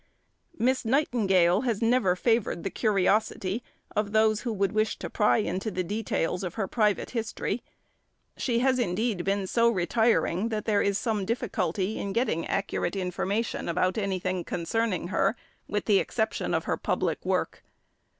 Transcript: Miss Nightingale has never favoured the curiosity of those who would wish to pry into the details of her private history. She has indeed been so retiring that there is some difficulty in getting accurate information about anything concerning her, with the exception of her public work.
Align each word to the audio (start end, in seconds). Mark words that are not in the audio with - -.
Miss 0.57 0.83
Nightingale 0.83 1.61
has 1.61 1.79
never 1.79 2.15
favoured 2.15 2.63
the 2.63 2.71
curiosity 2.71 3.61
of 3.95 4.13
those 4.13 4.39
who 4.41 4.51
would 4.51 4.71
wish 4.71 4.97
to 4.97 5.11
pry 5.11 5.37
into 5.37 5.69
the 5.69 5.83
details 5.83 6.43
of 6.43 6.55
her 6.55 6.67
private 6.67 7.11
history. 7.11 7.61
She 8.35 8.57
has 8.61 8.79
indeed 8.79 9.23
been 9.23 9.45
so 9.45 9.69
retiring 9.69 10.49
that 10.49 10.65
there 10.65 10.81
is 10.81 10.97
some 10.97 11.23
difficulty 11.23 11.99
in 11.99 12.13
getting 12.13 12.47
accurate 12.47 12.95
information 12.95 13.69
about 13.69 13.95
anything 13.95 14.43
concerning 14.43 15.09
her, 15.09 15.35
with 15.67 15.85
the 15.85 15.99
exception 15.99 16.55
of 16.55 16.63
her 16.63 16.77
public 16.77 17.23
work. 17.23 17.61